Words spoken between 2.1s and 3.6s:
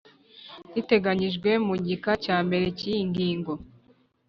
cya mbere cy iyi ngingo